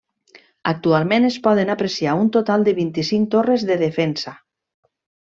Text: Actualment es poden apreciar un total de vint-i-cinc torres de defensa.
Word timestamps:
Actualment 0.69 1.25
es 1.27 1.35
poden 1.47 1.69
apreciar 1.73 2.15
un 2.21 2.31
total 2.35 2.65
de 2.69 2.73
vint-i-cinc 2.79 3.27
torres 3.35 3.67
de 3.73 3.77
defensa. 3.83 4.33